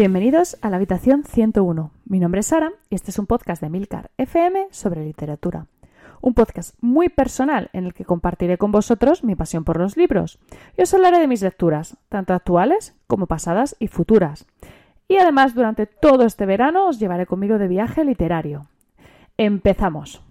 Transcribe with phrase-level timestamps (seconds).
[0.00, 1.90] Bienvenidos a la habitación 101.
[2.06, 5.66] Mi nombre es Sara y este es un podcast de Milcar FM sobre literatura.
[6.22, 10.38] Un podcast muy personal en el que compartiré con vosotros mi pasión por los libros
[10.78, 14.46] y os hablaré de mis lecturas, tanto actuales como pasadas y futuras.
[15.06, 18.68] Y además durante todo este verano os llevaré conmigo de viaje literario.
[19.36, 20.22] Empezamos.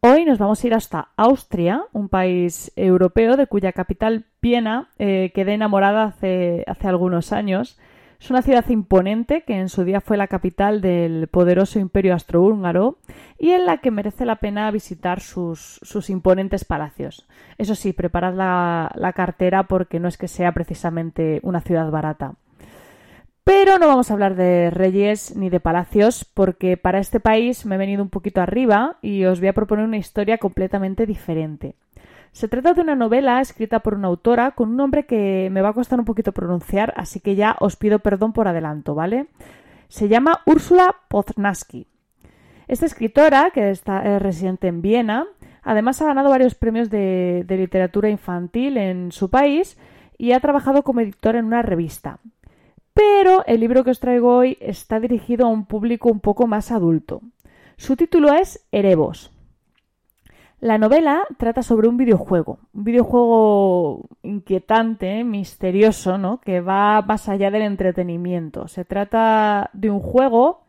[0.00, 5.30] Hoy nos vamos a ir hasta Austria, un país europeo de cuya capital, Viena, eh,
[5.34, 7.78] quedé enamorada hace, hace algunos años.
[8.24, 12.96] Es una ciudad imponente que en su día fue la capital del poderoso imperio austrohúngaro
[13.38, 15.78] y en la que merece la pena visitar sus,
[16.08, 17.28] imponentes palacios.
[17.58, 22.36] Eso sí, preparad la cartera porque no es que sea precisamente una ciudad barata.
[23.44, 27.74] Pero no vamos a hablar de reyes ni de palacios porque para este país me
[27.74, 31.74] he venido un poquito arriba y os voy a proponer una historia completamente diferente.
[32.34, 35.68] Se trata de una novela escrita por una autora con un nombre que me va
[35.68, 39.28] a costar un poquito pronunciar, así que ya os pido perdón por adelanto, ¿vale?
[39.86, 41.86] Se llama Úrsula Poznaski.
[42.66, 45.26] Esta escritora, que está residente en Viena,
[45.62, 49.78] además ha ganado varios premios de, de literatura infantil en su país
[50.18, 52.18] y ha trabajado como editora en una revista.
[52.94, 56.72] Pero el libro que os traigo hoy está dirigido a un público un poco más
[56.72, 57.20] adulto.
[57.76, 59.33] Su título es Erebos.
[60.64, 66.40] La novela trata sobre un videojuego, un videojuego inquietante, misterioso, ¿no?
[66.40, 68.66] que va más allá del entretenimiento.
[68.66, 70.62] Se trata de un juego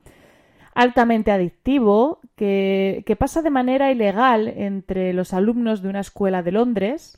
[0.74, 7.18] altamente adictivo que, pasa de manera ilegal entre los alumnos de una escuela de Londres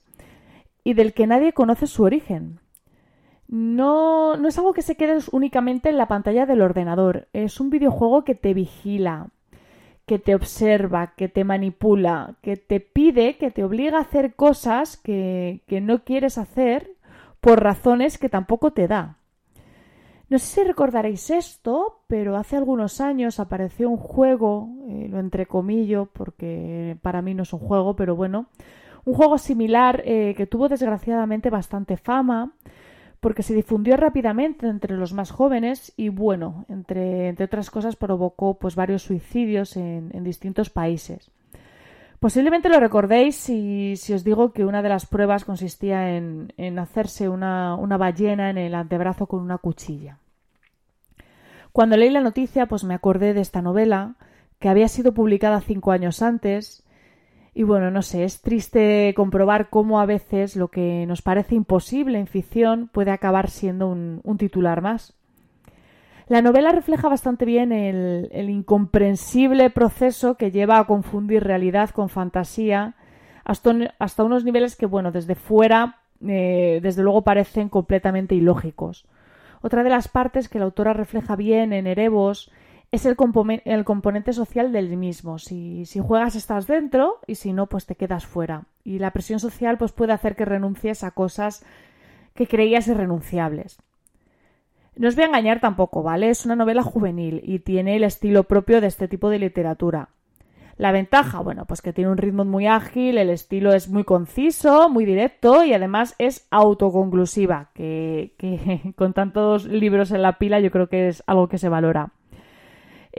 [0.83, 2.59] y del que nadie conoce su origen
[3.47, 7.27] no, no es algo que se quede únicamente en la pantalla del ordenador.
[7.33, 9.29] Es un videojuego que te vigila,
[10.07, 14.97] que te observa, que te manipula, que te pide, que te obliga a hacer cosas
[14.97, 16.93] que, que no quieres hacer
[17.41, 19.17] por razones que tampoco te da.
[20.29, 26.05] No sé si recordaréis esto, pero hace algunos años apareció un juego, eh, lo entrecomillo
[26.05, 28.47] porque para mí no es un juego, pero bueno,
[29.03, 32.53] un juego similar eh, que tuvo desgraciadamente bastante fama,
[33.27, 38.77] porque se difundió rápidamente entre los más jóvenes y bueno, entre, otras cosas provocó pues
[38.77, 41.29] varios suicidios en, distintos países.
[42.21, 46.79] Posiblemente lo recordéis si, si, os digo que una de las pruebas consistía en, en
[46.79, 50.19] hacerse una, una ballena en el antebrazo con una cuchilla.
[51.73, 54.15] Cuando leí la noticia, pues me acordé de esta novela,
[54.57, 56.86] que había sido publicada cinco años antes,
[57.57, 62.19] y bueno, no sé, es triste comprobar cómo a veces lo que nos parece imposible
[62.19, 65.15] en ficción puede acabar siendo un, titular más.
[66.27, 72.09] La novela refleja bastante bien el, el, incomprensible proceso que lleva a confundir realidad con
[72.09, 72.93] fantasía
[73.43, 79.07] hasta, hasta unos niveles que, bueno, desde fuera, eh, desde luego parecen completamente ilógicos.
[79.63, 82.51] Otra de las partes que la autora refleja bien en Erebos
[82.91, 85.39] es el, componente social del mismo.
[85.39, 88.65] Si, si, juegas estás dentro y si no, pues te quedas fuera.
[88.83, 91.65] Y la presión social pues puede hacer que renuncies a cosas
[92.33, 93.77] que creías irrenunciables.
[94.95, 96.29] No os voy a engañar tampoco, ¿vale?
[96.29, 100.09] Es una novela juvenil y tiene el estilo propio de este tipo de literatura.
[100.77, 104.89] La ventaja, bueno, pues que tiene un ritmo muy ágil, el estilo es muy conciso,
[104.89, 110.71] muy directo y además es autoconclusiva, que, que con tantos libros en la pila yo
[110.71, 112.11] creo que es algo que se valora.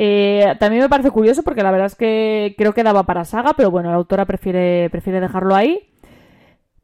[0.00, 3.54] Eh, también me parece curioso porque la verdad es que creo que daba para saga,
[3.56, 5.90] pero bueno, la autora prefiere, prefiere dejarlo ahí.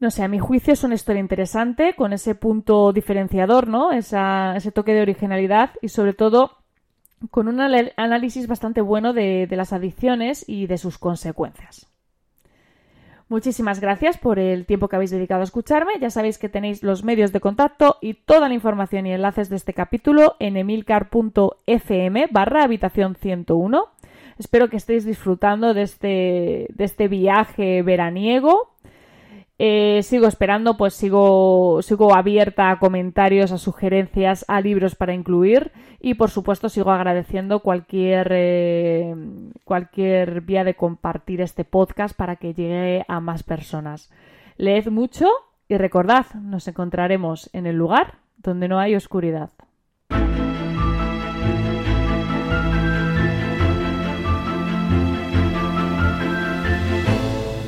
[0.01, 3.93] No sé, a mi juicio es una historia interesante, con ese punto diferenciador, ¿no?
[3.93, 6.59] Ese toque de originalidad y sobre todo
[7.31, 11.87] con un análisis bastante bueno de, de las adicciones y de sus consecuencias.
[13.29, 15.95] Muchísimas gracias por el tiempo que habéis dedicado a escucharme.
[15.99, 19.57] Ya sabéis que tenéis los medios de contacto y toda la información y enlaces de
[19.57, 23.87] este capítulo en emilcar.fm barra habitación 101.
[24.39, 28.74] Espero que estéis disfrutando de este, de este viaje veraniego
[29.59, 35.71] eh, sigo esperando, pues sigo, sigo abierta a comentarios, a sugerencias, a libros para incluir
[36.01, 39.15] y por supuesto sigo agradeciendo cualquier, eh,
[39.65, 44.11] cualquier vía de compartir este podcast para que llegue a más personas.
[44.57, 45.29] Leed mucho
[45.69, 49.51] y recordad, nos encontraremos en el lugar donde no hay oscuridad.